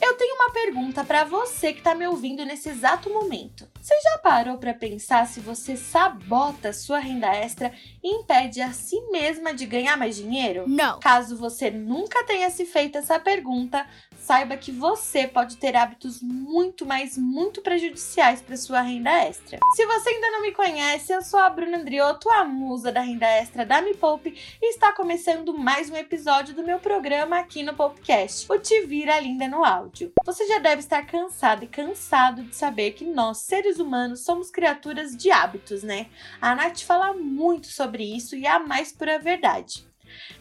Eu 0.00 0.14
tenho 0.14 0.34
uma 0.34 0.50
pergunta 0.50 1.04
para 1.04 1.24
você 1.24 1.72
que 1.72 1.82
tá 1.82 1.94
me 1.94 2.06
ouvindo 2.06 2.44
nesse 2.44 2.68
exato 2.70 3.10
momento. 3.10 3.68
Você 3.80 3.94
já 4.02 4.18
parou 4.18 4.58
para 4.58 4.74
pensar 4.74 5.26
se 5.26 5.40
você 5.40 5.74
sabota 5.74 6.70
sua 6.70 6.98
renda 6.98 7.34
extra 7.34 7.72
e 8.04 8.14
impede 8.14 8.60
a 8.60 8.72
si 8.72 9.00
mesma 9.10 9.54
de 9.54 9.64
ganhar 9.64 9.96
mais 9.96 10.16
dinheiro? 10.16 10.64
Não. 10.68 11.00
Caso 11.00 11.34
você 11.34 11.70
nunca 11.70 12.22
tenha 12.24 12.50
se 12.50 12.66
feito 12.66 12.98
essa 12.98 13.18
pergunta, 13.18 13.86
saiba 14.18 14.54
que 14.58 14.70
você 14.70 15.26
pode 15.26 15.56
ter 15.56 15.74
hábitos 15.74 16.22
muito, 16.22 16.84
mas 16.84 17.16
muito 17.16 17.62
prejudiciais 17.62 18.42
para 18.42 18.56
sua 18.56 18.82
renda 18.82 19.10
extra. 19.10 19.58
Se 19.74 19.86
você 19.86 20.10
ainda 20.10 20.30
não 20.30 20.42
me 20.42 20.52
conhece, 20.52 21.12
eu 21.12 21.22
sou 21.22 21.40
a 21.40 21.48
Bruna 21.48 21.78
Andriotto, 21.78 22.28
a 22.28 22.44
musa 22.44 22.92
da 22.92 23.00
renda 23.00 23.26
extra 23.26 23.64
da 23.64 23.80
Me 23.80 23.94
Poupe, 23.94 24.36
e 24.60 24.70
está 24.70 24.92
começando 24.92 25.56
mais 25.56 25.88
um 25.88 25.96
episódio 25.96 26.54
do 26.54 26.62
meu 26.62 26.78
programa 26.78 27.38
aqui 27.38 27.62
no 27.62 27.74
Popcast, 27.74 28.46
o 28.52 28.58
Te 28.58 28.82
Vira 28.82 29.18
Linda 29.18 29.48
no 29.48 29.64
Áudio. 29.64 30.12
Você 30.26 30.46
já 30.46 30.58
deve 30.58 30.80
estar 30.80 31.06
cansado 31.06 31.64
e 31.64 31.68
cansado 31.68 32.42
de 32.42 32.54
saber 32.54 32.92
que 32.92 33.06
nós, 33.06 33.38
seres 33.38 33.69
humanos, 33.78 34.24
somos 34.24 34.50
criaturas 34.50 35.16
de 35.16 35.30
hábitos, 35.30 35.82
né? 35.82 36.06
A 36.40 36.54
Nath 36.54 36.80
fala 36.80 37.12
muito 37.12 37.68
sobre 37.68 38.04
isso 38.04 38.34
e 38.36 38.46
é 38.46 38.50
a 38.50 38.58
mais 38.58 38.92
pura 38.92 39.18
verdade. 39.18 39.88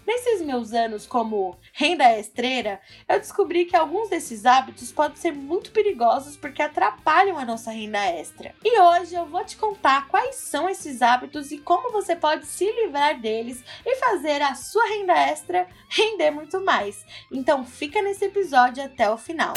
Nesses 0.06 0.42
meus 0.42 0.74
anos 0.74 1.06
como 1.06 1.58
renda 1.74 2.18
extreira, 2.18 2.82
eu 3.08 3.20
descobri 3.20 3.66
que 3.66 3.76
alguns 3.76 4.10
desses 4.10 4.46
hábitos 4.46 4.92
podem 4.92 5.18
ser 5.18 5.32
muito 5.32 5.72
perigosos 5.72 6.36
porque 6.36 6.62
atrapalham 6.62 7.38
a 7.38 7.46
nossa 7.46 7.72
renda 7.72 8.04
extra. 8.06 8.56
E 8.64 8.80
hoje 8.80 9.16
eu 9.16 9.26
vou 9.26 9.44
te 9.46 9.56
contar 9.58 10.08
quais 10.08 10.36
são 10.36 10.68
esses 10.68 11.02
hábitos 11.02 11.52
e 11.52 11.60
como 11.60 11.92
você 11.92 12.16
pode 12.16 12.46
se 12.46 12.72
livrar 12.72 13.20
deles 13.20 13.64
e 13.86 13.96
fazer 13.98 14.42
a 14.42 14.56
sua 14.56 14.86
renda 14.88 15.14
extra 15.14 15.68
render 15.90 16.32
muito 16.32 16.60
mais. 16.64 17.06
Então 17.32 17.66
fica 17.66 18.02
nesse 18.02 18.26
episódio 18.26 18.84
até 18.84 19.10
o 19.10 19.18
final. 19.18 19.54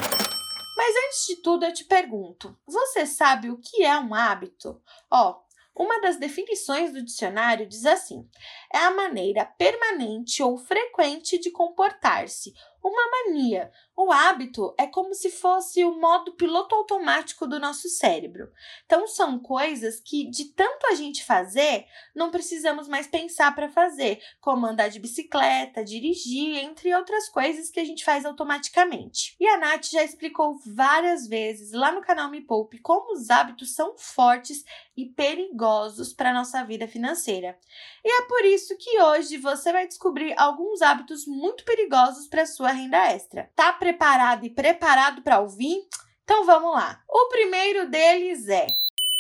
Mas 0.85 0.97
antes 1.07 1.27
de 1.29 1.37
tudo, 1.37 1.65
eu 1.65 1.73
te 1.73 1.85
pergunto: 1.85 2.59
você 2.67 3.07
sabe 3.07 3.49
o 3.49 3.57
que 3.57 3.85
é 3.85 3.97
um 3.97 4.13
hábito? 4.13 4.83
Ó, 5.09 5.41
uma 5.77 6.01
das 6.01 6.17
definições 6.17 6.93
do 6.93 7.05
dicionário 7.05 7.69
diz 7.69 7.87
assim: 7.87 8.29
é 8.75 8.79
a 8.79 8.91
maneira 8.91 9.45
permanente 9.45 10.43
ou 10.43 10.59
frequente 10.59 11.39
de 11.39 11.53
comportar-se, 11.53 12.53
uma 12.83 13.11
mania. 13.11 13.71
O 13.97 14.11
hábito 14.11 14.75
é 14.79 14.87
como 14.87 15.15
se 15.15 15.31
fosse 15.31 15.85
o 15.85 16.01
modo 16.01 16.33
piloto 16.33 16.75
automático 16.75 17.47
do 17.47 17.61
nosso 17.61 17.89
cérebro. 17.89 18.51
Então, 18.85 19.07
são 19.07 19.39
coisas 19.39 20.01
que, 20.01 20.29
de 20.29 20.47
tanto 20.47 20.87
a 20.87 20.95
gente 20.95 21.25
fazer, 21.25 21.87
não 22.15 22.31
precisamos 22.31 22.89
mais 22.89 23.07
pensar 23.07 23.55
para 23.55 23.69
fazer, 23.69 24.21
como 24.41 24.67
andar 24.67 24.89
de 24.89 24.99
bicicleta, 24.99 25.85
dirigir, 25.85 26.57
entre 26.57 26.95
outras 26.95 27.29
coisas 27.29 27.71
que 27.71 27.81
a 27.81 27.85
gente 27.85 28.05
faz 28.05 28.25
automaticamente. 28.25 29.37
E 29.39 29.47
a 29.47 29.59
Nath 29.59 29.91
já 29.91 30.03
explicou 30.03 30.59
várias 30.67 31.29
vezes 31.29 31.73
lá 31.73 31.93
no 31.93 32.03
canal 32.03 32.31
Me 32.31 32.41
Poupe 32.41 32.79
como 32.79 33.13
os 33.13 33.31
hábitos 33.31 33.75
são 33.75 33.97
fortes 33.97 34.65
e 34.97 35.07
perigosos 35.07 36.13
para 36.13 36.33
nossa 36.33 36.65
vida 36.65 36.89
financeira. 36.89 37.59
E 38.05 38.09
é 38.09 38.27
por 38.27 38.45
isso 38.45 38.77
que 38.77 39.01
hoje 39.01 39.39
você 39.39 39.73
vai 39.73 39.87
descobrir 39.87 40.35
alguns 40.37 40.83
hábitos 40.83 41.27
muito 41.27 41.65
perigosos 41.65 42.27
para 42.27 42.47
sua 42.47 42.72
renda 42.73 43.13
extra. 43.13 43.51
Tá 43.55 43.73
preparado 43.73 44.45
e 44.45 44.51
preparado 44.51 45.23
para 45.23 45.41
ouvir? 45.41 45.87
Então 46.25 46.45
vamos 46.45 46.73
lá. 46.73 47.03
O 47.09 47.29
primeiro 47.29 47.89
deles 47.89 48.49
é 48.49 48.67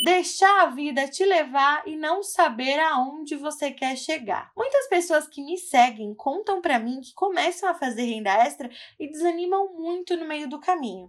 deixar 0.03 0.63
a 0.63 0.67
vida 0.67 1.07
te 1.07 1.25
levar 1.25 1.87
e 1.87 1.97
não 1.97 2.23
saber 2.23 2.81
aonde 2.81 3.37
você 3.37 3.71
quer 3.71 3.97
chegar. 3.97 4.51
Muitas 4.57 4.89
pessoas 4.89 5.29
que 5.29 5.43
me 5.43 5.57
seguem 5.57 6.15
contam 6.15 6.61
para 6.61 6.79
mim 6.79 7.01
que 7.01 7.15
começam 7.15 7.69
a 7.69 7.75
fazer 7.75 8.03
renda 8.03 8.33
extra 8.45 8.69
e 8.99 9.09
desanimam 9.09 9.73
muito 9.75 10.17
no 10.17 10.27
meio 10.27 10.49
do 10.49 10.61
caminho. 10.61 11.09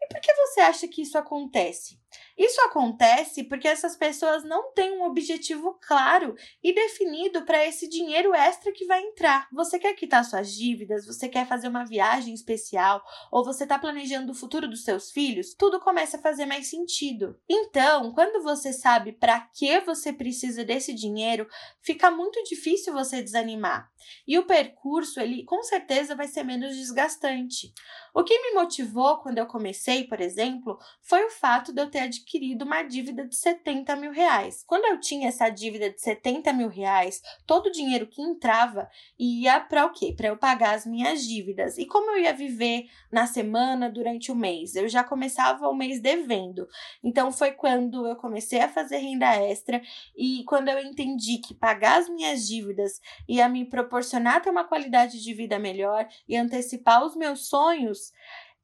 E 0.00 0.06
por 0.08 0.20
que 0.20 0.32
você 0.34 0.60
acha 0.60 0.88
que 0.88 1.02
isso 1.02 1.18
acontece? 1.18 2.01
Isso 2.36 2.60
acontece 2.62 3.44
porque 3.44 3.68
essas 3.68 3.96
pessoas 3.96 4.44
não 4.44 4.72
têm 4.72 4.92
um 4.92 5.04
objetivo 5.04 5.78
claro 5.80 6.34
e 6.62 6.74
definido 6.74 7.44
para 7.44 7.66
esse 7.66 7.88
dinheiro 7.88 8.34
extra 8.34 8.72
que 8.72 8.86
vai 8.86 9.02
entrar. 9.02 9.48
Você 9.52 9.78
quer 9.78 9.94
quitar 9.94 10.24
suas 10.24 10.52
dívidas, 10.52 11.06
você 11.06 11.28
quer 11.28 11.46
fazer 11.46 11.68
uma 11.68 11.84
viagem 11.84 12.34
especial 12.34 13.02
ou 13.30 13.44
você 13.44 13.64
está 13.64 13.78
planejando 13.78 14.32
o 14.32 14.34
futuro 14.34 14.68
dos 14.68 14.84
seus 14.84 15.10
filhos, 15.10 15.54
tudo 15.54 15.80
começa 15.80 16.16
a 16.16 16.22
fazer 16.22 16.46
mais 16.46 16.68
sentido. 16.68 17.38
Então, 17.48 18.12
quando 18.12 18.42
você 18.42 18.72
sabe 18.72 19.12
para 19.12 19.40
que 19.40 19.80
você 19.80 20.12
precisa 20.12 20.64
desse 20.64 20.94
dinheiro, 20.94 21.46
fica 21.80 22.10
muito 22.10 22.42
difícil 22.44 22.92
você 22.92 23.22
desanimar. 23.22 23.90
E 24.26 24.38
o 24.38 24.46
percurso, 24.46 25.20
ele 25.20 25.44
com 25.44 25.62
certeza 25.62 26.14
vai 26.14 26.26
ser 26.26 26.42
menos 26.42 26.76
desgastante. 26.76 27.72
O 28.14 28.24
que 28.24 28.38
me 28.38 28.54
motivou 28.54 29.18
quando 29.18 29.38
eu 29.38 29.46
comecei, 29.46 30.04
por 30.04 30.20
exemplo, 30.20 30.78
foi 31.00 31.24
o 31.24 31.30
fato 31.30 31.72
de 31.72 31.80
eu 31.80 31.90
ter 31.90 32.01
adquirido 32.02 32.64
uma 32.64 32.82
dívida 32.82 33.26
de 33.26 33.36
70 33.36 33.96
mil 33.96 34.12
reais. 34.12 34.62
Quando 34.66 34.84
eu 34.86 35.00
tinha 35.00 35.28
essa 35.28 35.48
dívida 35.48 35.90
de 35.90 36.00
70 36.00 36.52
mil 36.52 36.68
reais, 36.68 37.20
todo 37.46 37.66
o 37.66 37.72
dinheiro 37.72 38.06
que 38.06 38.20
entrava 38.20 38.88
ia 39.18 39.60
para 39.60 39.86
o 39.86 39.92
quê? 39.92 40.14
Para 40.16 40.28
eu 40.28 40.36
pagar 40.36 40.74
as 40.74 40.86
minhas 40.86 41.24
dívidas. 41.24 41.78
E 41.78 41.86
como 41.86 42.10
eu 42.12 42.22
ia 42.22 42.32
viver 42.32 42.86
na 43.10 43.26
semana, 43.26 43.90
durante 43.90 44.30
o 44.30 44.34
mês? 44.34 44.74
Eu 44.74 44.88
já 44.88 45.02
começava 45.02 45.68
o 45.68 45.74
mês 45.74 46.00
devendo. 46.00 46.66
Então 47.02 47.32
foi 47.32 47.52
quando 47.52 48.06
eu 48.06 48.16
comecei 48.16 48.60
a 48.60 48.68
fazer 48.68 48.98
renda 48.98 49.34
extra 49.36 49.80
e 50.16 50.44
quando 50.44 50.68
eu 50.68 50.78
entendi 50.78 51.38
que 51.38 51.54
pagar 51.54 52.00
as 52.00 52.08
minhas 52.08 52.46
dívidas 52.46 53.00
ia 53.28 53.48
me 53.48 53.64
proporcionar 53.64 54.42
ter 54.42 54.50
uma 54.50 54.64
qualidade 54.64 55.22
de 55.22 55.34
vida 55.34 55.58
melhor 55.58 56.06
e 56.28 56.36
antecipar 56.36 57.04
os 57.04 57.16
meus 57.16 57.48
sonhos, 57.48 58.12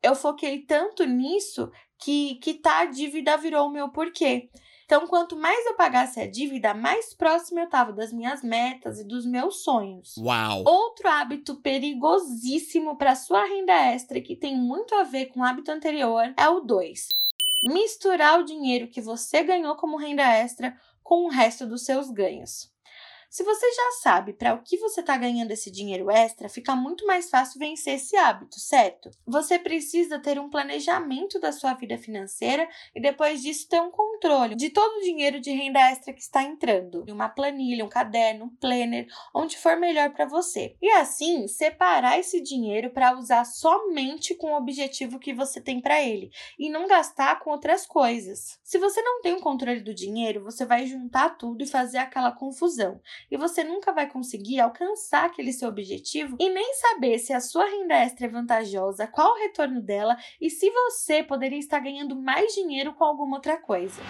eu 0.02 0.14
foquei 0.14 0.60
tanto 0.62 1.04
nisso 1.04 1.70
que 1.98 2.36
quitar 2.36 2.82
a 2.82 2.90
dívida 2.90 3.36
virou 3.36 3.66
o 3.66 3.72
meu 3.72 3.88
porquê. 3.88 4.48
Então, 4.88 5.06
quanto 5.06 5.36
mais 5.36 5.66
eu 5.66 5.74
pagasse 5.74 6.18
a 6.18 6.26
dívida, 6.26 6.72
mais 6.72 7.12
próximo 7.12 7.60
eu 7.60 7.66
estava 7.66 7.92
das 7.92 8.10
minhas 8.10 8.42
metas 8.42 8.98
e 8.98 9.04
dos 9.04 9.26
meus 9.26 9.62
sonhos. 9.62 10.16
Uau! 10.16 10.64
Outro 10.66 11.06
hábito 11.08 11.56
perigosíssimo 11.56 12.96
para 12.96 13.14
sua 13.14 13.44
renda 13.44 13.74
extra, 13.74 14.18
que 14.18 14.34
tem 14.34 14.56
muito 14.56 14.94
a 14.94 15.02
ver 15.02 15.26
com 15.26 15.40
o 15.40 15.44
hábito 15.44 15.70
anterior, 15.70 16.32
é 16.38 16.48
o 16.48 16.60
2. 16.60 17.08
Misturar 17.64 18.40
o 18.40 18.44
dinheiro 18.44 18.88
que 18.88 19.02
você 19.02 19.42
ganhou 19.42 19.76
como 19.76 19.98
renda 19.98 20.22
extra 20.22 20.74
com 21.02 21.26
o 21.26 21.28
resto 21.28 21.66
dos 21.66 21.84
seus 21.84 22.08
ganhos. 22.10 22.70
Se 23.30 23.44
você 23.44 23.70
já 23.70 23.90
sabe 24.00 24.32
para 24.32 24.54
o 24.54 24.62
que 24.62 24.78
você 24.78 25.00
está 25.00 25.14
ganhando 25.14 25.50
esse 25.50 25.70
dinheiro 25.70 26.10
extra, 26.10 26.48
fica 26.48 26.74
muito 26.74 27.06
mais 27.06 27.28
fácil 27.28 27.58
vencer 27.58 27.96
esse 27.96 28.16
hábito, 28.16 28.58
certo? 28.58 29.10
Você 29.26 29.58
precisa 29.58 30.18
ter 30.18 30.38
um 30.40 30.48
planejamento 30.48 31.38
da 31.38 31.52
sua 31.52 31.74
vida 31.74 31.98
financeira 31.98 32.66
e 32.94 33.00
depois 33.00 33.42
disso 33.42 33.68
ter 33.68 33.82
um 33.82 33.90
controle 33.90 34.54
de 34.54 34.70
todo 34.70 34.96
o 34.96 35.02
dinheiro 35.02 35.40
de 35.40 35.50
renda 35.50 35.78
extra 35.90 36.14
que 36.14 36.22
está 36.22 36.42
entrando. 36.42 37.04
Uma 37.06 37.28
planilha, 37.28 37.84
um 37.84 37.88
caderno, 37.88 38.46
um 38.46 38.56
planner, 38.56 39.06
onde 39.34 39.58
for 39.58 39.76
melhor 39.76 40.10
para 40.10 40.24
você. 40.24 40.74
E 40.80 40.88
assim, 40.92 41.46
separar 41.46 42.18
esse 42.18 42.40
dinheiro 42.40 42.90
para 42.90 43.16
usar 43.18 43.44
somente 43.44 44.34
com 44.34 44.52
o 44.52 44.56
objetivo 44.56 45.18
que 45.18 45.34
você 45.34 45.60
tem 45.60 45.82
para 45.82 46.02
ele 46.02 46.30
e 46.58 46.70
não 46.70 46.86
gastar 46.86 47.40
com 47.40 47.50
outras 47.50 47.84
coisas. 47.84 48.58
Se 48.64 48.78
você 48.78 49.02
não 49.02 49.20
tem 49.20 49.34
o 49.34 49.40
controle 49.40 49.80
do 49.80 49.94
dinheiro, 49.94 50.42
você 50.42 50.64
vai 50.64 50.86
juntar 50.86 51.36
tudo 51.36 51.62
e 51.62 51.66
fazer 51.66 51.98
aquela 51.98 52.32
confusão 52.32 52.98
e 53.30 53.36
você 53.36 53.64
nunca 53.64 53.92
vai 53.92 54.08
conseguir 54.08 54.60
alcançar 54.60 55.26
aquele 55.26 55.52
seu 55.52 55.68
objetivo 55.68 56.36
e 56.38 56.48
nem 56.48 56.74
saber 56.74 57.18
se 57.18 57.32
a 57.32 57.40
sua 57.40 57.64
renda 57.64 57.94
extra 57.94 58.26
é 58.26 58.28
vantajosa, 58.28 59.06
qual 59.06 59.32
o 59.32 59.38
retorno 59.38 59.80
dela 59.80 60.16
e 60.40 60.50
se 60.50 60.70
você 60.70 61.22
poderia 61.22 61.58
estar 61.58 61.80
ganhando 61.80 62.16
mais 62.16 62.54
dinheiro 62.54 62.94
com 62.94 63.04
alguma 63.04 63.36
outra 63.36 63.56
coisa. 63.56 64.02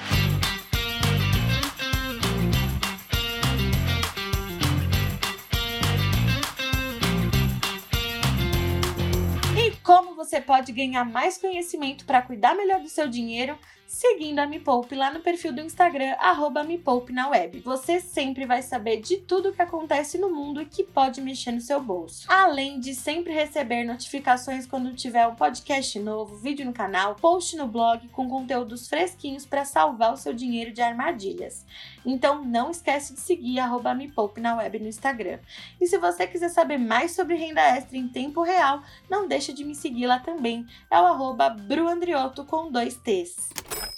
como 9.89 10.15
você 10.15 10.39
pode 10.39 10.71
ganhar 10.71 11.03
mais 11.03 11.39
conhecimento 11.39 12.05
para 12.05 12.21
cuidar 12.21 12.55
melhor 12.55 12.79
do 12.79 12.91
seu 12.91 13.09
dinheiro 13.09 13.59
seguindo 13.88 14.38
a 14.38 14.46
Me 14.46 14.61
Poupe 14.61 14.94
lá 14.94 15.11
no 15.11 15.20
perfil 15.20 15.50
do 15.50 15.62
Instagram, 15.62 16.14
arroba 16.19 16.62
Me 16.62 16.76
Poupe 16.76 17.11
na 17.11 17.31
web. 17.31 17.61
Você 17.61 18.00
sempre 18.00 18.44
vai 18.44 18.61
saber 18.61 19.00
de 19.00 19.17
tudo 19.17 19.49
o 19.49 19.52
que 19.52 19.62
acontece 19.62 20.19
no 20.19 20.31
mundo 20.31 20.61
e 20.61 20.67
que 20.67 20.85
pode 20.85 21.23
mexer 21.23 21.52
no 21.52 21.61
seu 21.61 21.81
bolso. 21.81 22.26
Além 22.29 22.79
de 22.79 22.94
sempre 22.94 23.32
receber 23.32 23.85
notificações 23.85 24.67
quando 24.67 24.94
tiver 24.94 25.26
um 25.26 25.35
podcast 25.35 25.99
novo, 25.99 26.37
vídeo 26.37 26.67
no 26.67 26.73
canal, 26.73 27.14
post 27.14 27.56
no 27.56 27.67
blog 27.67 28.06
com 28.08 28.29
conteúdos 28.29 28.87
fresquinhos 28.87 29.46
para 29.46 29.64
salvar 29.64 30.12
o 30.12 30.19
seu 30.19 30.35
dinheiro 30.35 30.70
de 30.70 30.82
armadilhas. 30.82 31.64
Então 32.05 32.44
não 32.44 32.70
esquece 32.70 33.14
de 33.14 33.20
seguir 33.20 33.58
arroba 33.58 33.94
Me 33.94 34.08
Poupe 34.08 34.38
na 34.38 34.56
web 34.56 34.79
no 34.79 34.88
Instagram. 34.88 35.38
E 35.81 35.87
se 35.87 35.96
você 35.96 36.26
quiser 36.26 36.50
saber 36.50 36.76
mais 36.76 37.12
sobre 37.12 37.37
renda 37.37 37.62
extra 37.62 37.96
em 37.96 38.06
tempo 38.06 38.43
real, 38.43 38.82
não 39.08 39.26
deixe 39.26 39.50
de 39.50 39.64
me 39.64 39.75
seguir 39.75 40.06
lá 40.06 40.19
também. 40.19 40.67
É 40.90 41.00
o 41.00 41.06
arroba 41.06 41.49
Bruandrioto 41.49 42.44
com 42.44 42.70
dois 42.70 42.94
T's. 42.94 43.49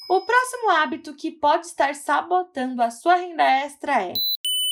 O 0.09 0.21
próximo 0.23 0.71
hábito 0.71 1.15
que 1.15 1.31
pode 1.31 1.67
estar 1.67 1.95
sabotando 1.95 2.83
a 2.83 2.91
sua 2.91 3.15
renda 3.15 3.45
extra 3.45 4.03
é 4.03 4.13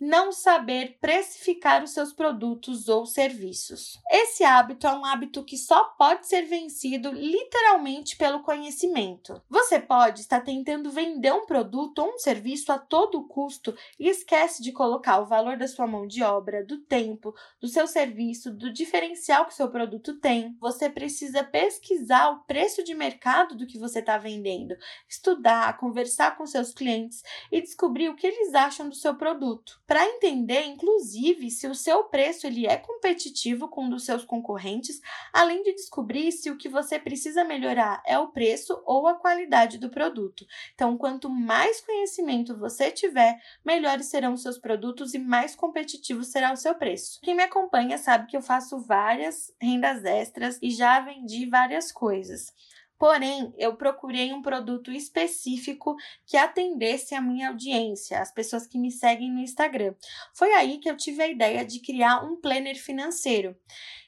não 0.01 0.31
saber 0.31 0.97
precificar 1.01 1.83
os 1.83 1.91
seus 1.91 2.13
produtos 2.13 2.89
ou 2.89 3.05
serviços. 3.05 3.99
Esse 4.11 4.45
hábito 4.45 4.87
é 4.87 4.93
um 4.93 5.05
hábito 5.05 5.45
que 5.45 5.57
só 5.57 5.85
pode 5.99 6.29
ser 6.29 6.43
vencido 6.43 7.11
literalmente 7.11 8.17
pelo 8.17 8.43
conhecimento. 8.43 9.43
Você 9.49 9.81
pode 9.81 10.21
estar 10.21 10.41
tentando 10.41 10.91
vender 10.91 11.33
um 11.33 11.47
produto 11.47 11.99
ou 11.99 12.15
um 12.15 12.19
serviço 12.19 12.71
a 12.71 12.79
todo 12.79 13.27
custo 13.27 13.77
e 13.99 14.09
esquece 14.09 14.63
de 14.63 14.71
colocar 14.71 15.19
o 15.19 15.27
valor 15.27 15.57
da 15.57 15.67
sua 15.67 15.87
mão 15.87 16.07
de 16.07 16.23
obra, 16.23 16.65
do 16.65 16.79
tempo, 16.79 17.35
do 17.61 17.67
seu 17.67 17.87
serviço, 17.87 18.53
do 18.53 18.73
diferencial 18.73 19.47
que 19.47 19.55
seu 19.55 19.69
produto 19.69 20.19
tem. 20.21 20.57
Você 20.61 20.89
precisa 20.89 21.43
pesquisar 21.43 22.31
o 22.31 22.41
preço 22.45 22.85
de 22.85 22.95
mercado 22.95 23.57
do 23.57 23.67
que 23.67 23.79
você 23.79 23.99
está 23.99 24.17
vendendo, 24.17 24.77
estudar, 25.09 25.77
conversar 25.77 26.37
com 26.37 26.47
seus 26.47 26.73
clientes 26.73 27.23
e 27.51 27.61
descobrir 27.61 28.09
o 28.09 28.15
que 28.15 28.27
eles 28.27 28.55
acham 28.55 28.89
do 28.89 28.95
seu 28.95 29.15
produto 29.17 29.81
para 29.89 30.05
entender, 30.05 30.67
inclusive, 30.67 31.51
se 31.51 31.67
o 31.67 31.75
seu 31.75 32.05
preço 32.05 32.47
ele 32.47 32.67
é 32.67 32.77
competitivo 32.77 33.69
com 33.69 33.87
o 33.87 33.89
dos 33.89 34.05
seus 34.05 34.23
concorrentes, 34.23 35.01
além 35.33 35.63
de 35.63 35.73
descobrir 35.73 36.31
se 36.31 36.51
o 36.51 36.59
que 36.59 36.69
você 36.69 36.99
precisa 36.99 37.43
melhorar 37.43 38.03
é 38.07 38.19
o 38.19 38.29
preço 38.29 38.83
ou 38.85 39.07
a 39.07 39.15
qualidade 39.15 39.79
do 39.79 39.89
produto. 39.89 40.47
Então, 40.75 40.99
quanto 40.99 41.31
mais 41.31 41.81
conhecimento 41.81 42.55
você 42.55 42.91
tiver, 42.91 43.41
melhores 43.65 44.09
serão 44.09 44.35
os 44.35 44.43
seus 44.43 44.59
produtos 44.59 45.15
e 45.15 45.19
mais 45.19 45.55
competitivo 45.55 46.23
será 46.23 46.53
o 46.53 46.57
seu 46.57 46.75
preço. 46.75 47.19
Quem 47.23 47.35
me 47.35 47.43
acompanha 47.43 47.97
sabe 47.97 48.27
que 48.27 48.37
eu 48.37 48.43
faço 48.43 48.79
várias 48.79 49.55
rendas 49.59 50.05
extras 50.05 50.59
e 50.61 50.71
já 50.71 51.01
vendi 51.01 51.47
várias 51.47 51.91
coisas. 51.91 52.53
Porém, 52.99 53.55
eu 53.57 53.77
procurei 53.77 54.33
um 54.33 54.43
produto 54.43 54.91
específico 54.91 55.95
que 56.27 56.37
atendesse 56.37 57.15
a 57.15 57.21
minha 57.21 57.49
audiência, 57.49 58.21
as 58.21 58.33
pessoas 58.33 58.67
que 58.67 58.77
me 58.77 58.91
seguem 58.91 59.31
no 59.31 59.39
Instagram. 59.39 59.95
Foi 60.35 60.53
aí 60.55 60.79
que 60.79 60.91
eu 60.91 60.97
tive 60.97 61.23
a 61.23 61.29
ideia 61.29 61.65
de 61.65 61.81
criar 61.81 62.25
um 62.25 62.41
planner 62.41 62.77
financeiro. 62.77 63.57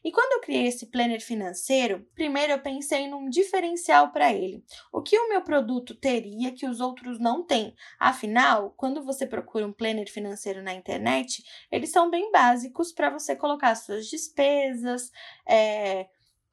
E 0.02 0.10
quando 0.10 0.32
eu 0.32 0.40
criei 0.40 0.66
esse 0.66 0.86
planner 0.86 1.20
financeiro, 1.20 2.04
primeiro 2.14 2.52
eu 2.52 2.58
pensei 2.60 3.06
num 3.06 3.28
diferencial 3.28 4.10
para 4.10 4.32
ele. 4.32 4.64
O 4.92 5.02
que 5.02 5.16
o 5.16 5.28
meu 5.28 5.42
produto 5.42 5.94
teria 5.94 6.52
que 6.52 6.66
os 6.66 6.80
outros 6.80 7.20
não 7.20 7.44
têm? 7.44 7.74
Afinal, 7.98 8.74
quando 8.76 9.04
você 9.04 9.26
procura 9.26 9.66
um 9.66 9.72
planner 9.72 10.10
financeiro 10.10 10.62
na 10.62 10.74
internet, 10.74 11.44
eles 11.70 11.90
são 11.90 12.10
bem 12.10 12.32
básicos 12.32 12.92
para 12.92 13.10
você 13.10 13.36
colocar 13.36 13.74
suas 13.74 14.08
despesas, 14.08 15.12
é, 15.46 16.08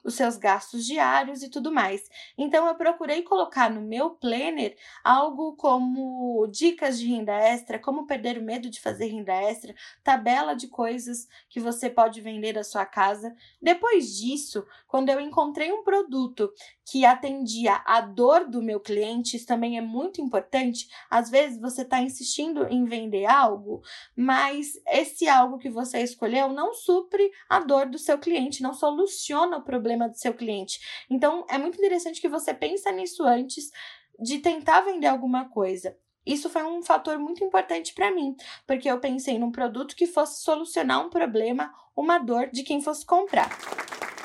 os 0.07 0.15
seus 0.15 0.38
gastos 0.38 0.86
diários 0.86 1.44
e 1.44 1.50
tudo 1.50 1.69
mais. 1.69 2.09
Então 2.38 2.65
eu 2.65 2.75
procurei 2.75 3.24
colocar 3.24 3.69
no 3.69 3.81
meu 3.81 4.12
planner 4.12 4.77
algo 5.04 5.54
como 5.57 6.48
dicas 6.48 6.98
de 6.98 7.06
renda 7.06 7.33
extra, 7.33 7.77
como 7.77 8.07
perder 8.07 8.38
o 8.38 8.42
medo 8.42 8.69
de 8.69 8.80
fazer 8.80 9.07
renda 9.07 9.33
extra, 9.33 9.75
tabela 10.06 10.56
de 10.56 10.69
coisas 10.69 11.27
que 11.50 11.59
você 11.59 11.89
pode 11.89 12.21
vender 12.21 12.54
da 12.54 12.63
sua 12.63 12.86
casa. 12.86 13.36
Depois 13.62 14.15
disso, 14.15 14.65
quando 14.88 15.09
eu 15.09 15.19
encontrei 15.19 15.74
um 15.74 15.83
produto 15.83 16.54
que 16.89 17.06
atendia 17.06 17.81
a 17.86 18.00
dor 18.00 18.48
do 18.48 18.63
meu 18.63 18.80
cliente, 18.80 19.36
isso 19.36 19.45
também 19.45 19.77
é 19.77 19.81
muito 19.81 20.21
importante. 20.21 20.88
Às 21.09 21.30
vezes 21.30 21.59
você 21.59 21.81
está 21.81 22.01
insistindo 22.01 22.65
em 22.69 22.86
vender 22.86 23.25
algo, 23.25 23.81
mas 24.15 24.80
esse 24.88 25.27
algo 25.27 25.57
que 25.57 25.69
você 25.69 26.00
escolheu 26.01 26.48
não 26.48 26.74
supre 26.74 27.30
a 27.50 27.59
dor 27.59 27.88
do 27.88 28.00
seu 28.00 28.18
cliente, 28.18 28.63
não 28.63 28.74
soluciona 28.74 29.57
o 29.57 29.63
problema 29.63 29.97
do 30.06 30.18
seu 30.18 30.34
cliente. 30.34 30.80
Então 31.10 31.46
é 31.50 31.58
muito 31.58 31.78
interessante 31.78 32.20
que 32.20 32.28
você 32.28 32.54
pense 32.54 32.92
nisso 32.92 33.24
antes 33.24 33.72
de 34.20 34.40
tentar 34.40 34.82
vender 34.82 35.08
alguma 35.08 35.50
coisa. 35.50 35.98
Isso 36.26 36.50
foi 36.50 36.64
um 36.64 36.84
fator 36.84 37.18
muito 37.18 37.42
importante 37.42 37.94
para 37.94 38.14
mim, 38.14 38.36
porque 38.66 38.92
eu 38.92 39.00
pensei 39.00 39.40
num 39.40 39.52
produto 39.52 39.96
que 39.96 40.06
fosse 40.06 40.44
solucionar 40.44 41.06
um 41.06 41.10
problema, 41.10 41.74
uma 41.96 42.18
dor 42.18 42.50
de 42.52 42.64
quem 42.64 42.82
fosse 42.82 43.06
comprar. 43.06 43.50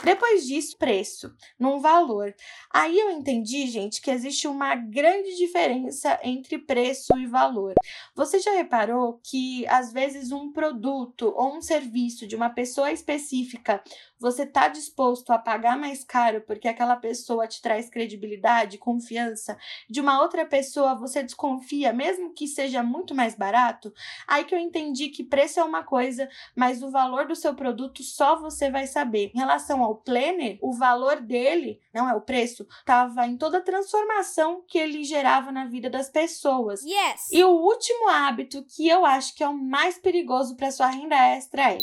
Depois 0.05 0.45
disso, 0.45 0.77
preço, 0.77 1.33
num 1.57 1.79
valor. 1.79 2.35
Aí 2.73 2.99
eu 2.99 3.13
entendi, 3.13 3.69
gente, 3.69 4.01
que 4.03 4.11
existe 4.11 4.49
uma 4.49 4.75
grande 4.75 5.37
diferença 5.37 6.19
entre 6.25 6.59
preço 6.59 7.17
e 7.17 7.27
valor. 7.27 7.75
Você 8.13 8.41
já 8.41 8.51
reparou 8.51 9.21
que 9.23 9.65
às 9.69 9.93
vezes 9.93 10.33
um 10.33 10.51
produto 10.51 11.33
ou 11.37 11.57
um 11.57 11.63
serviço 11.63 12.27
de 12.27 12.35
uma 12.35 12.51
pessoa 12.51 12.91
específica 12.91 13.81
você 14.23 14.45
está 14.45 14.69
disposto 14.69 15.33
a 15.33 15.39
pagar 15.39 15.77
mais 15.77 16.05
caro 16.05 16.41
porque 16.43 16.69
aquela 16.69 16.95
pessoa 16.95 17.49
te 17.49 17.61
traz 17.61 17.91
credibilidade, 17.91 18.79
confiança, 18.79 19.59
de 19.91 20.01
uma 20.01 20.23
outra 20.23 20.47
pessoa 20.47 20.95
você 20.95 21.25
desconfia, 21.25 21.93
mesmo 21.93 22.33
que 22.33 22.47
seja 22.47 22.85
muito 22.85 23.15
mais 23.15 23.35
barato? 23.35 23.93
Aí 24.29 24.45
que 24.45 24.55
eu 24.55 24.59
entendi 24.59 25.09
que 25.09 25.25
preço 25.25 25.59
é 25.59 25.65
uma 25.65 25.83
coisa, 25.83 26.29
mas 26.55 26.83
o 26.83 26.91
valor 26.91 27.27
do 27.27 27.35
seu 27.35 27.55
produto 27.55 28.03
só 28.05 28.37
você 28.37 28.71
vai 28.71 28.87
saber. 28.87 29.33
Em 29.35 29.39
relação 29.39 29.83
ao 29.83 29.97
planner, 29.97 30.59
o 30.63 30.73
valor 30.73 31.21
dele, 31.21 31.81
não 31.93 32.09
é 32.09 32.15
o 32.15 32.21
preço, 32.21 32.67
estava 32.79 33.27
em 33.27 33.37
toda 33.37 33.59
a 33.59 33.63
transformação 33.63 34.63
que 34.69 34.79
ele 34.79 35.03
gerava 35.03 35.51
na 35.51 35.67
vida 35.67 35.91
das 35.91 36.09
pessoas. 36.09 36.83
Yes! 36.85 37.33
E 37.33 37.43
o 37.43 37.51
último 37.51 38.09
hábito 38.09 38.65
que 38.65 38.89
eu 38.89 39.05
acho 39.05 39.35
que 39.35 39.43
é 39.43 39.49
o 39.49 39.59
mais 39.59 39.99
perigoso 39.99 40.57
para 40.57 40.71
sua 40.71 40.87
renda 40.87 41.17
extra 41.17 41.73
é 41.73 41.79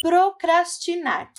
procrastinar. 0.00 1.32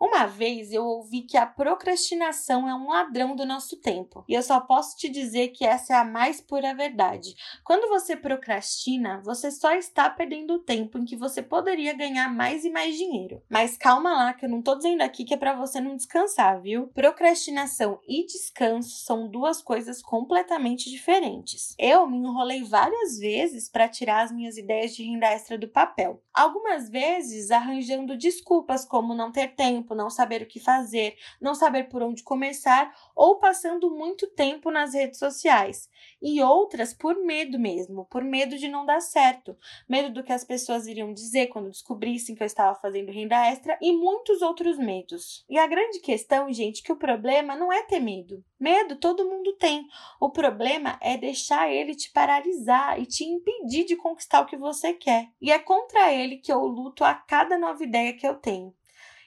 Uma 0.00 0.26
vez 0.26 0.72
eu 0.72 0.84
ouvi 0.84 1.22
que 1.22 1.36
a 1.36 1.46
procrastinação 1.46 2.68
é 2.68 2.74
um 2.74 2.88
ladrão 2.88 3.36
do 3.36 3.46
nosso 3.46 3.76
tempo, 3.80 4.24
e 4.28 4.34
eu 4.34 4.42
só 4.42 4.60
posso 4.60 4.96
te 4.96 5.08
dizer 5.08 5.48
que 5.48 5.64
essa 5.64 5.94
é 5.94 5.96
a 5.96 6.04
mais 6.04 6.40
pura 6.40 6.74
verdade. 6.74 7.34
Quando 7.64 7.88
você 7.88 8.16
procrastina, 8.16 9.20
você 9.24 9.50
só 9.50 9.72
está 9.72 10.10
perdendo 10.10 10.54
o 10.54 10.58
tempo 10.58 10.98
em 10.98 11.04
que 11.04 11.16
você 11.16 11.40
poderia 11.42 11.94
ganhar 11.94 12.28
mais 12.32 12.64
e 12.64 12.70
mais 12.70 12.96
dinheiro. 12.96 13.42
Mas 13.48 13.76
calma 13.76 14.12
lá, 14.12 14.34
que 14.34 14.44
eu 14.44 14.50
não 14.50 14.62
tô 14.62 14.74
dizendo 14.74 15.02
aqui 15.02 15.24
que 15.24 15.34
é 15.34 15.36
para 15.36 15.54
você 15.54 15.80
não 15.80 15.96
descansar, 15.96 16.60
viu? 16.60 16.88
Procrastinação 16.88 18.00
e 18.06 18.26
descanso 18.26 19.04
são 19.04 19.28
duas 19.28 19.62
coisas 19.62 20.02
completamente 20.02 20.90
diferentes. 20.90 21.74
Eu 21.78 22.06
me 22.06 22.18
enrolei 22.18 22.64
várias 22.64 23.18
vezes 23.18 23.68
para 23.68 23.88
tirar 23.88 24.22
as 24.22 24.32
minhas 24.32 24.56
ideias 24.56 24.94
de 24.94 25.04
renda 25.04 25.26
extra 25.26 25.56
do 25.56 25.68
papel. 25.68 26.20
Algumas 26.32 26.90
vezes 26.90 27.50
arranjando 27.50 28.16
desculpas 28.16 28.84
como 28.84 29.14
não 29.14 29.30
ter 29.30 29.54
tempo 29.54 29.83
tempo, 29.84 29.94
não 29.94 30.08
saber 30.08 30.42
o 30.42 30.46
que 30.46 30.58
fazer, 30.58 31.16
não 31.40 31.54
saber 31.54 31.84
por 31.84 32.02
onde 32.02 32.22
começar 32.22 32.92
ou 33.14 33.38
passando 33.38 33.90
muito 33.90 34.26
tempo 34.28 34.70
nas 34.70 34.94
redes 34.94 35.18
sociais. 35.18 35.88
E 36.20 36.42
outras 36.42 36.94
por 36.94 37.16
medo 37.16 37.58
mesmo, 37.58 38.06
por 38.06 38.24
medo 38.24 38.56
de 38.56 38.66
não 38.66 38.86
dar 38.86 39.00
certo, 39.00 39.56
medo 39.88 40.12
do 40.12 40.24
que 40.24 40.32
as 40.32 40.44
pessoas 40.44 40.86
iriam 40.86 41.12
dizer 41.12 41.48
quando 41.48 41.70
descobrissem 41.70 42.34
que 42.34 42.42
eu 42.42 42.46
estava 42.46 42.74
fazendo 42.74 43.12
renda 43.12 43.46
extra 43.46 43.78
e 43.80 43.92
muitos 43.92 44.40
outros 44.40 44.78
medos. 44.78 45.44
E 45.48 45.58
a 45.58 45.66
grande 45.66 46.00
questão, 46.00 46.52
gente, 46.52 46.82
que 46.82 46.92
o 46.92 46.96
problema 46.96 47.54
não 47.54 47.72
é 47.72 47.82
ter 47.82 48.00
medo. 48.00 48.42
Medo 48.58 48.96
todo 48.96 49.28
mundo 49.28 49.52
tem. 49.56 49.86
O 50.18 50.30
problema 50.30 50.98
é 51.02 51.18
deixar 51.18 51.70
ele 51.70 51.94
te 51.94 52.10
paralisar 52.10 52.98
e 52.98 53.04
te 53.04 53.24
impedir 53.24 53.84
de 53.84 53.96
conquistar 53.96 54.40
o 54.40 54.46
que 54.46 54.56
você 54.56 54.94
quer. 54.94 55.28
E 55.40 55.52
é 55.52 55.58
contra 55.58 56.12
ele 56.12 56.38
que 56.38 56.52
eu 56.52 56.64
luto 56.64 57.04
a 57.04 57.14
cada 57.14 57.58
nova 57.58 57.82
ideia 57.82 58.16
que 58.16 58.26
eu 58.26 58.34
tenho. 58.36 58.74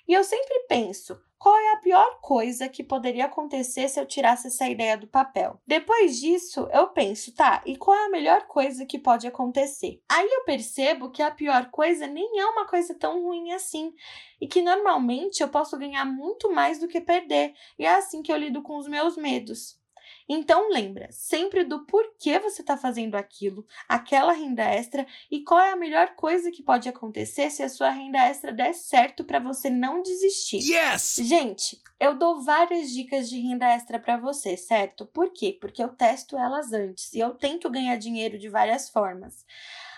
E 0.07 0.13
eu 0.13 0.23
sempre 0.23 0.65
penso, 0.69 1.19
qual 1.37 1.55
é 1.55 1.73
a 1.73 1.77
pior 1.77 2.19
coisa 2.21 2.67
que 2.69 2.83
poderia 2.83 3.25
acontecer 3.25 3.87
se 3.89 3.99
eu 3.99 4.05
tirasse 4.05 4.47
essa 4.47 4.67
ideia 4.67 4.97
do 4.97 5.05
papel? 5.05 5.59
Depois 5.67 6.17
disso, 6.19 6.67
eu 6.71 6.87
penso, 6.87 7.33
tá, 7.35 7.61
e 7.65 7.75
qual 7.75 7.95
é 7.95 8.05
a 8.05 8.09
melhor 8.09 8.47
coisa 8.47 8.85
que 8.85 8.97
pode 8.97 9.27
acontecer? 9.27 10.01
Aí 10.09 10.27
eu 10.31 10.45
percebo 10.45 11.11
que 11.11 11.21
a 11.21 11.29
pior 11.29 11.69
coisa 11.69 12.07
nem 12.07 12.39
é 12.39 12.45
uma 12.45 12.65
coisa 12.65 12.95
tão 12.95 13.21
ruim 13.21 13.51
assim, 13.51 13.93
e 14.41 14.47
que 14.47 14.61
normalmente 14.61 15.43
eu 15.43 15.49
posso 15.49 15.77
ganhar 15.77 16.05
muito 16.05 16.51
mais 16.51 16.79
do 16.79 16.87
que 16.87 17.01
perder, 17.01 17.53
e 17.77 17.85
é 17.85 17.95
assim 17.95 18.21
que 18.21 18.31
eu 18.31 18.37
lido 18.37 18.61
com 18.63 18.77
os 18.77 18.87
meus 18.87 19.17
medos. 19.17 19.77
Então 20.27 20.69
lembra 20.69 21.07
sempre 21.11 21.63
do 21.63 21.85
porquê 21.85 22.37
você 22.39 22.61
está 22.61 22.75
fazendo 22.75 23.15
aquilo, 23.15 23.65
aquela 23.87 24.33
renda 24.33 24.63
extra 24.63 25.07
e 25.31 25.41
qual 25.43 25.59
é 25.59 25.71
a 25.71 25.77
melhor 25.77 26.15
coisa 26.15 26.51
que 26.51 26.61
pode 26.61 26.89
acontecer 26.89 27.49
se 27.49 27.63
a 27.63 27.69
sua 27.69 27.89
renda 27.89 28.19
extra 28.19 28.51
der 28.51 28.73
certo 28.73 29.23
para 29.23 29.39
você 29.39 29.69
não 29.69 30.01
desistir. 30.01 30.59
Yes! 30.59 31.15
Gente, 31.21 31.81
eu 31.99 32.17
dou 32.17 32.41
várias 32.41 32.91
dicas 32.91 33.29
de 33.29 33.39
renda 33.39 33.67
extra 33.67 33.99
para 33.99 34.17
você, 34.17 34.57
certo? 34.57 35.05
Por 35.05 35.31
quê? 35.31 35.57
Porque 35.59 35.81
eu 35.81 35.89
testo 35.89 36.37
elas 36.37 36.73
antes 36.73 37.13
e 37.13 37.19
eu 37.19 37.31
tento 37.31 37.69
ganhar 37.69 37.95
dinheiro 37.95 38.37
de 38.37 38.49
várias 38.49 38.89
formas. 38.89 39.45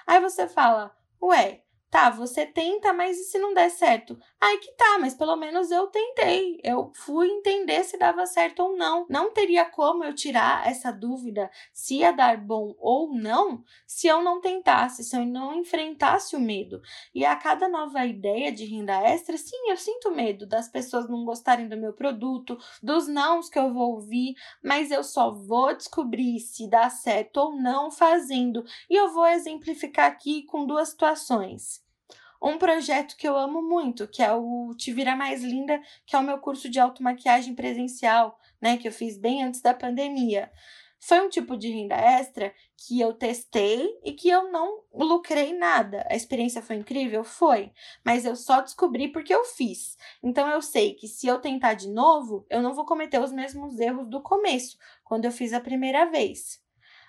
Aí 0.05 0.19
você 0.19 0.47
fala, 0.47 0.95
ué, 1.21 1.61
Tá, 1.91 2.11
você 2.11 2.45
tenta, 2.45 2.93
mas 2.93 3.17
e 3.17 3.23
se 3.23 3.39
não 3.39 3.51
der 3.51 3.71
certo? 3.71 4.15
Aí 4.39 4.59
que 4.59 4.71
tá, 4.73 4.99
mas 4.99 5.15
pelo 5.15 5.35
menos 5.35 5.71
eu 5.71 5.87
tentei. 5.87 6.59
Eu 6.63 6.91
fui 6.95 7.27
entender 7.27 7.83
se 7.83 7.97
dava 7.97 8.27
certo 8.27 8.59
ou 8.59 8.77
não. 8.77 9.07
Não 9.09 9.33
teria 9.33 9.65
como 9.65 10.03
eu 10.03 10.13
tirar 10.13 10.67
essa 10.67 10.91
dúvida 10.91 11.49
se 11.73 11.95
ia 11.95 12.11
dar 12.11 12.37
bom 12.37 12.75
ou 12.77 13.11
não 13.11 13.63
se 13.87 14.05
eu 14.05 14.21
não 14.21 14.39
tentasse, 14.39 15.03
se 15.03 15.15
eu 15.17 15.25
não 15.25 15.55
enfrentasse 15.55 16.35
o 16.35 16.39
medo. 16.39 16.79
E 17.13 17.25
a 17.25 17.35
cada 17.35 17.67
nova 17.67 18.05
ideia 18.05 18.51
de 18.51 18.65
renda 18.65 19.01
extra, 19.01 19.35
sim, 19.35 19.69
eu 19.69 19.77
sinto 19.77 20.11
medo 20.11 20.45
das 20.45 20.69
pessoas 20.69 21.09
não 21.09 21.25
gostarem 21.25 21.67
do 21.67 21.75
meu 21.75 21.93
produto, 21.93 22.55
dos 22.83 23.07
nãos 23.07 23.49
que 23.49 23.57
eu 23.57 23.73
vou 23.73 23.93
ouvir, 23.95 24.35
mas 24.63 24.91
eu 24.91 25.03
só 25.03 25.31
vou 25.31 25.75
descobrir 25.75 26.39
se 26.39 26.69
dá 26.69 26.87
certo 26.87 27.37
ou 27.37 27.55
não 27.55 27.89
fazendo. 27.89 28.63
E 28.87 28.95
eu 28.95 29.11
vou 29.11 29.25
exemplificar 29.25 30.05
aqui 30.05 30.43
com 30.43 30.67
duas 30.67 30.89
situações 30.89 31.78
um 32.41 32.57
projeto 32.57 33.17
que 33.17 33.27
eu 33.27 33.37
amo 33.37 33.61
muito, 33.61 34.07
que 34.07 34.23
é 34.23 34.31
o 34.31 34.73
Te 34.75 34.91
Vira 34.91 35.15
Mais 35.15 35.43
Linda, 35.43 35.81
que 36.05 36.15
é 36.15 36.19
o 36.19 36.23
meu 36.23 36.37
curso 36.39 36.69
de 36.69 36.79
automaquiagem 36.79 37.53
presencial, 37.53 38.39
né, 38.61 38.77
que 38.77 38.87
eu 38.87 38.91
fiz 38.91 39.17
bem 39.17 39.43
antes 39.43 39.61
da 39.61 39.73
pandemia. 39.73 40.51
Foi 41.01 41.21
um 41.21 41.29
tipo 41.29 41.55
de 41.55 41.69
renda 41.69 41.95
extra 41.95 42.53
que 42.75 42.99
eu 42.99 43.13
testei 43.13 43.89
e 44.03 44.11
que 44.11 44.29
eu 44.29 44.51
não 44.51 44.83
lucrei 44.93 45.57
nada. 45.57 46.05
A 46.09 46.15
experiência 46.15 46.61
foi 46.61 46.75
incrível? 46.75 47.23
Foi, 47.23 47.71
mas 48.03 48.25
eu 48.25 48.35
só 48.35 48.59
descobri 48.59 49.07
porque 49.07 49.33
eu 49.33 49.45
fiz. 49.45 49.97
Então 50.21 50.49
eu 50.49 50.61
sei 50.61 50.93
que 50.93 51.07
se 51.07 51.25
eu 51.25 51.39
tentar 51.39 51.73
de 51.73 51.89
novo, 51.89 52.45
eu 52.49 52.61
não 52.61 52.73
vou 52.73 52.85
cometer 52.85 53.19
os 53.21 53.31
mesmos 53.31 53.79
erros 53.79 54.09
do 54.09 54.21
começo, 54.21 54.77
quando 55.03 55.23
eu 55.23 55.31
fiz 55.31 55.53
a 55.53 55.61
primeira 55.61 56.05
vez. 56.11 56.61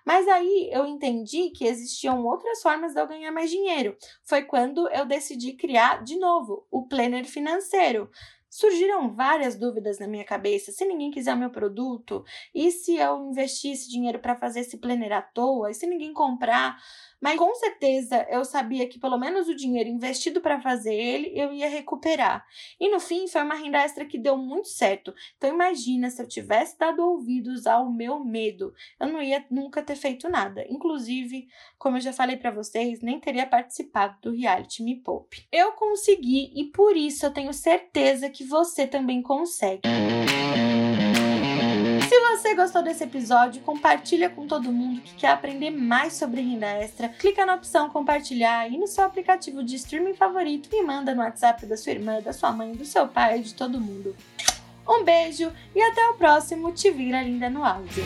Mas 0.05 0.27
aí 0.29 0.69
eu 0.73 0.87
entendi 0.87 1.51
que 1.51 1.67
existiam 1.67 2.25
outras 2.25 2.63
formas 2.63 2.95
de 2.95 3.01
eu 3.01 3.07
ganhar 3.07 3.33
mais 3.33 3.51
dinheiro. 3.51 3.97
Foi 4.25 4.43
quando 4.43 4.89
eu 4.91 5.07
decidi 5.07 5.53
criar 5.53 6.03
de 6.03 6.19
novo 6.19 6.67
o 6.71 6.87
planner 6.87 7.25
financeiro. 7.25 8.11
Surgiram 8.49 9.15
várias 9.15 9.55
dúvidas 9.55 10.01
na 10.01 10.09
minha 10.09 10.25
cabeça. 10.25 10.73
Se 10.73 10.85
ninguém 10.85 11.13
quiser 11.13 11.35
o 11.35 11.39
meu 11.39 11.51
produto, 11.51 12.25
e 12.53 12.73
se 12.73 12.97
eu 12.97 13.29
investisse 13.29 13.89
dinheiro 13.89 14.19
para 14.19 14.35
fazer 14.35 14.61
esse 14.61 14.79
planner 14.79 15.13
à 15.13 15.23
toa, 15.23 15.71
e 15.71 15.75
se 15.75 15.87
ninguém 15.87 16.13
comprar? 16.13 16.77
Mas 17.21 17.39
com 17.39 17.55
certeza 17.55 18.27
eu 18.31 18.45
sabia 18.45 18.89
que 18.89 18.99
pelo 18.99 19.19
menos 19.19 19.49
o 19.49 19.55
dinheiro 19.55 19.89
investido 19.89 20.41
para 20.41 20.61
fazer 20.61 20.95
ele 20.95 21.33
eu 21.35 21.53
ia 21.53 21.69
recuperar. 21.69 22.47
E 22.79 22.89
no 22.89 22.99
fim 22.99 23.29
foi 23.29 23.43
uma 23.43 23.55
renda 23.55 23.79
extra 23.79 24.05
que 24.05 24.19
deu 24.19 24.37
muito 24.37 24.69
certo. 24.69 25.15
Então 25.37 25.51
imagina 25.51 26.11
se 26.11 26.23
eu 26.23 26.29
tivesse 26.29 26.79
dado 26.79 27.01
ouvidos 27.01 27.67
ao 27.67 27.93
meu 27.93 28.25
medo, 28.25 28.73
eu 28.99 29.09
não 29.09 29.23
ia 29.23 29.45
nunca 29.51 29.83
ter 29.83 29.97
feito 29.97 30.29
nada. 30.29 30.65
Inclusive, 30.69 31.49
como 31.79 31.97
eu 31.97 32.01
já 32.01 32.13
falei 32.13 32.37
para 32.37 32.51
vocês, 32.51 33.01
nem 33.01 33.21
teria 33.21 33.47
participado 33.47 34.17
do 34.23 34.33
reality 34.33 34.83
Me 34.83 34.97
Poupe. 34.97 35.47
Eu 35.53 35.73
consegui 35.73 36.53
e 36.55 36.65
por 36.65 36.97
isso 36.97 37.27
eu 37.27 37.33
tenho 37.33 37.53
certeza 37.53 38.31
que 38.31 38.45
você 38.45 38.87
também 38.87 39.21
consegue. 39.23 39.83
Você 42.51 42.57
gostou 42.57 42.83
desse 42.83 43.05
episódio, 43.05 43.63
compartilha 43.63 44.29
com 44.29 44.45
todo 44.45 44.73
mundo 44.73 45.01
que 45.03 45.15
quer 45.15 45.29
aprender 45.29 45.71
mais 45.71 46.15
sobre 46.15 46.41
renda 46.41 46.67
extra. 46.67 47.09
Clica 47.09 47.47
na 47.47 47.55
opção 47.55 47.89
compartilhar 47.89 48.59
aí 48.59 48.77
no 48.77 48.89
seu 48.89 49.05
aplicativo 49.05 49.63
de 49.63 49.77
streaming 49.77 50.15
favorito 50.15 50.69
e 50.73 50.83
manda 50.83 51.15
no 51.15 51.23
WhatsApp 51.23 51.65
da 51.65 51.77
sua 51.77 51.93
irmã, 51.93 52.21
da 52.21 52.33
sua 52.33 52.51
mãe, 52.51 52.73
do 52.73 52.85
seu 52.85 53.07
pai, 53.07 53.39
de 53.39 53.55
todo 53.55 53.81
mundo. 53.81 54.17
Um 54.85 55.05
beijo 55.05 55.53
e 55.73 55.81
até 55.81 56.05
o 56.09 56.15
próximo 56.15 56.73
Te 56.73 56.91
Vira 56.91 57.23
Linda 57.23 57.49
no 57.49 57.65
Áudio. 57.65 58.03